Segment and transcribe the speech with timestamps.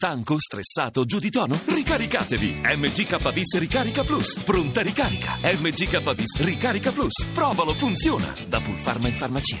[0.00, 1.58] Stanco, stressato, giù di tono?
[1.66, 2.60] Ricaricatevi!
[2.62, 4.38] MGKBIS Ricarica Plus.
[4.44, 5.36] Pronta ricarica.
[5.42, 7.26] MGKBIS Ricarica Plus.
[7.34, 8.32] Provalo, funziona.
[8.46, 9.58] Da Pulpharma in farmacia.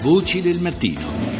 [0.00, 1.37] Voci del mattino.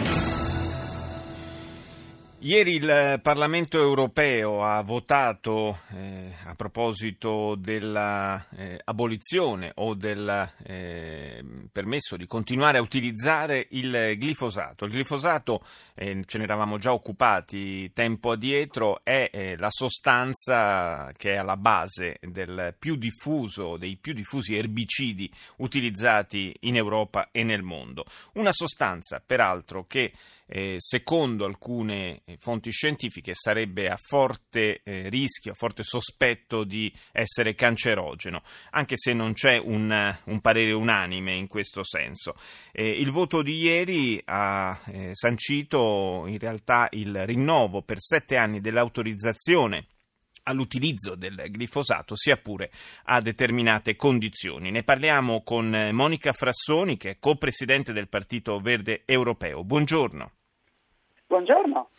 [2.40, 12.16] Ieri il Parlamento europeo ha votato eh, a proposito dell'abolizione eh, o del eh, permesso
[12.16, 14.84] di continuare a utilizzare il glifosato.
[14.84, 15.64] Il glifosato,
[15.96, 21.56] eh, ce ne eravamo già occupati tempo addietro, è eh, la sostanza che è alla
[21.56, 22.20] base
[22.78, 28.04] più diffuso, dei più diffusi erbicidi utilizzati in Europa e nel mondo.
[28.34, 30.12] Una sostanza, peraltro, che
[30.48, 36.92] eh, secondo alcune eh, fonti scientifiche sarebbe a forte eh, rischio, a forte sospetto di
[37.12, 42.34] essere cancerogeno, anche se non c'è un, un parere unanime in questo senso.
[42.72, 48.60] Eh, il voto di ieri ha eh, sancito in realtà il rinnovo per sette anni
[48.60, 49.86] dell'autorizzazione
[50.44, 52.70] all'utilizzo del glifosato, sia pure
[53.04, 54.70] a determinate condizioni.
[54.70, 59.62] Ne parliamo con Monica Frassoni, che è co-presidente del Partito Verde Europeo.
[59.62, 60.37] Buongiorno.
[61.28, 61.90] Buongiorno.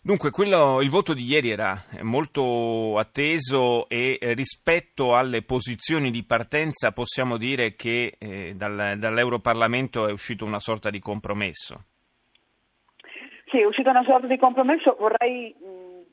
[0.00, 6.24] Dunque, quello, il voto di ieri era molto atteso e eh, rispetto alle posizioni di
[6.24, 11.84] partenza possiamo dire che eh, dal, dall'Europarlamento è uscito una sorta di compromesso.
[13.50, 14.94] Sì, è uscito una sorta di compromesso.
[15.00, 15.52] Vorrei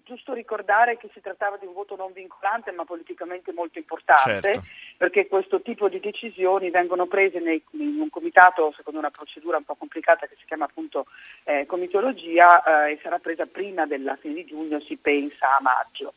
[0.03, 4.63] giusto ricordare che si trattava di un voto non vincolante ma politicamente molto importante certo.
[4.97, 9.63] perché questo tipo di decisioni vengono prese nei, in un comitato secondo una procedura un
[9.63, 11.05] po' complicata che si chiama appunto
[11.43, 16.13] eh, comitologia eh, e sarà presa prima della fine di giugno, si pensa a maggio.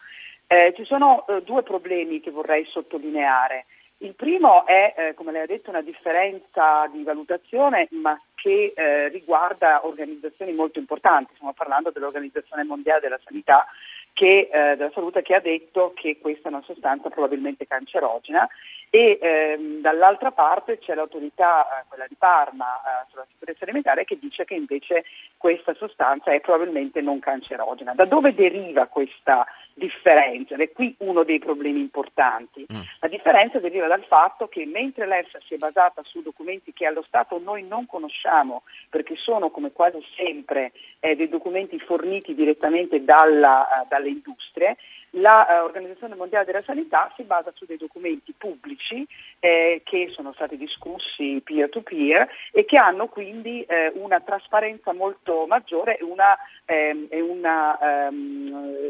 [0.47, 3.67] Eh, ci sono eh, due problemi che vorrei sottolineare.
[3.99, 9.09] Il primo è, eh, come lei ha detto, una differenza di valutazione, ma che eh,
[9.09, 11.33] riguarda organizzazioni molto importanti.
[11.33, 13.65] Stiamo parlando dell'Organizzazione Mondiale della Sanità,
[14.15, 18.49] che, eh, della Salute, che ha detto che questa è una sostanza probabilmente cancerogena
[18.95, 24.17] e ehm, dall'altra parte c'è l'autorità, eh, quella di Parma, eh, sulla sicurezza alimentare, che
[24.21, 25.03] dice che invece
[25.37, 27.93] questa sostanza è probabilmente non cancerogena.
[27.95, 30.55] Da dove deriva questa differenza?
[30.55, 32.65] Ed è qui uno dei problemi importanti.
[32.73, 32.83] Mm.
[33.01, 37.03] La differenza deriva dal fatto che mentre l'EFSA si è basata su documenti che allo
[37.03, 40.71] Stato noi non conosciamo, perché sono come quasi sempre
[41.01, 44.77] eh, dei documenti forniti direttamente dalla, uh, dalle industrie,
[45.11, 49.07] l'Organizzazione uh, Mondiale della Sanità si basa su dei documenti pubblici
[49.41, 54.93] eh, che sono stati discussi peer to peer e che hanno quindi eh, una trasparenza
[54.93, 57.79] molto maggiore e una, ehm, una,
[58.11, 58.83] um,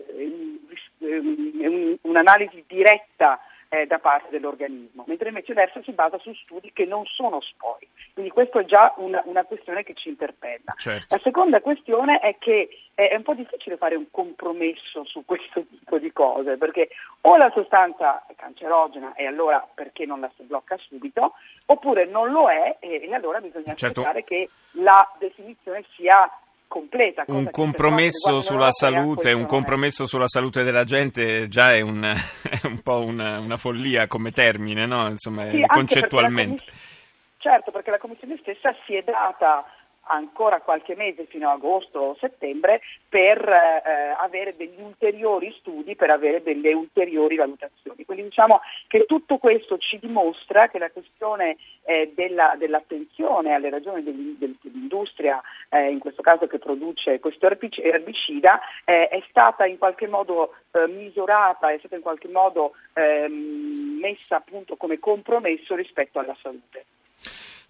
[2.02, 3.38] un'analisi diretta
[3.74, 7.88] eh, da parte dell'organismo, mentre invece l'EFSA si basa su studi che non sono spori.
[8.12, 10.74] Quindi questa è già una, una questione che ci interpella.
[10.76, 11.14] Certo.
[11.14, 15.98] La seconda questione è che è un po' difficile fare un compromesso su questo tipo
[15.98, 16.90] di cose, perché
[17.22, 21.32] o la sostanza è cancerogena e allora perché non la si blocca subito,
[21.66, 24.02] oppure non lo è e, e allora bisogna certo.
[24.02, 26.30] aspettare che la definizione sia
[26.66, 27.24] completa.
[27.28, 32.80] Un compromesso sulla salute, un compromesso sulla salute della gente già è un, è un
[32.80, 35.08] po' una, una, follia come termine, no?
[35.08, 36.64] Insomma, sì, concettualmente.
[36.64, 36.92] Perché
[37.38, 39.64] certo, perché la Commissione stessa si è data
[40.06, 46.10] ancora qualche mese fino a agosto o settembre per eh, avere degli ulteriori studi, per
[46.10, 48.04] avere delle ulteriori valutazioni.
[48.04, 54.02] Quindi diciamo che tutto questo ci dimostra che la questione eh, della, dell'attenzione alle ragioni
[54.02, 60.54] dell'industria, eh, in questo caso che produce questo erbicida, eh, è stata in qualche modo
[60.72, 66.84] eh, misurata, è stata in qualche modo ehm, messa appunto come compromesso rispetto alla salute.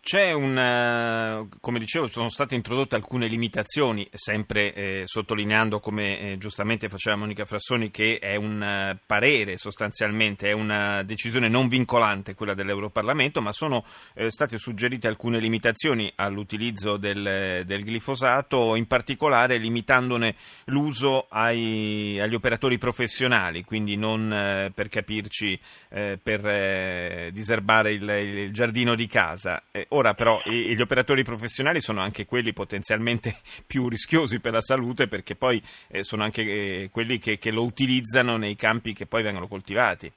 [0.04, 6.36] C'è un, eh, come dicevo, sono state introdotte alcune limitazioni, sempre eh, sottolineando, come eh,
[6.36, 12.34] giustamente faceva Monica Frassoni, che è un uh, parere sostanzialmente, è una decisione non vincolante
[12.34, 13.82] quella dell'Europarlamento, ma sono
[14.12, 22.34] eh, state suggerite alcune limitazioni all'utilizzo del, del, glifosato, in particolare limitandone l'uso ai, agli
[22.34, 25.58] operatori professionali, quindi non eh, per capirci
[25.94, 29.62] per diserbare il, il, giardino di casa
[29.94, 35.36] Ora però gli operatori professionali sono anche quelli potenzialmente più rischiosi per la salute perché
[35.36, 39.46] poi eh, sono anche eh, quelli che, che lo utilizzano nei campi che poi vengono
[39.46, 40.10] coltivati.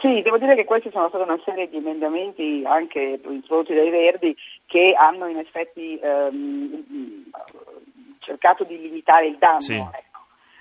[0.00, 4.34] Sì, devo dire che questi sono stati una serie di emendamenti anche introdotti dai Verdi
[4.64, 7.30] che hanno in effetti ehm,
[8.20, 9.60] cercato di limitare il danno.
[9.60, 9.82] Sì.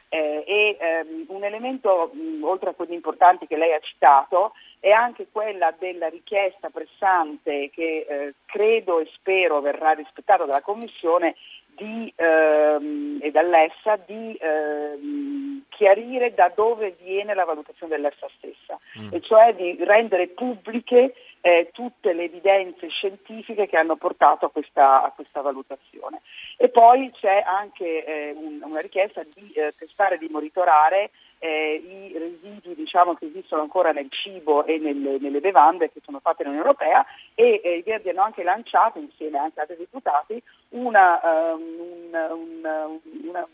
[0.10, 4.92] Eh, e ehm, un elemento, mh, oltre a quelli importanti che lei ha citato, è
[4.92, 11.36] anche quella della richiesta pressante che eh, credo e spero verrà rispettata dalla Commissione
[11.78, 19.14] di, ehm, e dall'EFSA di ehm, chiarire da dove viene la valutazione dell'EFSA stessa, mm.
[19.14, 25.04] e cioè di rendere pubbliche eh, tutte le evidenze scientifiche che hanno portato a questa,
[25.04, 26.22] a questa valutazione.
[26.58, 32.18] E poi c'è anche eh, un, una richiesta di eh, testare, di monitorare eh, i
[32.18, 36.68] residui diciamo, che esistono ancora nel cibo e nelle, nelle bevande che sono fatte nell'Unione
[36.68, 37.06] Europea
[37.36, 42.28] e eh, i Verdi hanno anche lanciato insieme anche ad altri deputati una, um, un,
[42.32, 43.48] un, una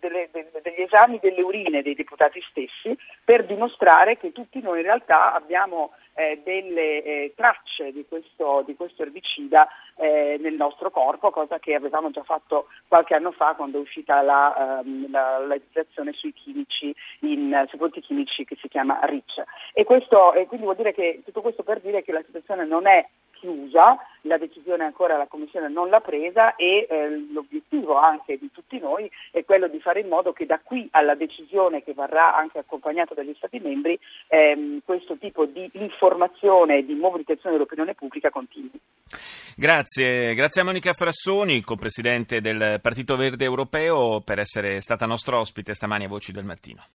[0.00, 4.84] delle, delle, degli esami delle urine dei deputati stessi per dimostrare che tutti noi in
[4.84, 11.30] realtà abbiamo eh, delle eh, tracce di questo, di questo erbicida eh, nel nostro corpo,
[11.30, 15.46] cosa che avevamo già fatto qualche anno fa quando è uscita la, um, la, la
[15.46, 19.44] legislazione sui chimici, in, sui prodotti chimici che si chiama RICH.
[19.72, 23.06] E, questo, quindi vuol dire che tutto questo per dire che la situazione non è
[23.38, 23.96] chiusa,
[24.28, 29.10] la decisione ancora la Commissione non l'ha presa e eh, l'obiettivo anche di tutti noi
[29.32, 33.14] è quello di fare in modo che da qui alla decisione che varrà anche accompagnata
[33.14, 33.98] dagli Stati membri
[34.28, 38.70] ehm, questo tipo di informazione e di mobilitazione dell'opinione pubblica continui.
[39.56, 45.74] Grazie, grazie a Monica Frassoni, co-presidente del Partito Verde Europeo, per essere stata nostra ospite
[45.74, 46.84] stamani a Voci del Mattino.